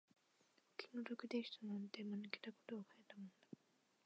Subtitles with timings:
[0.73, 3.33] お気の毒でしたなんて、間抜けたことを書いたもんだ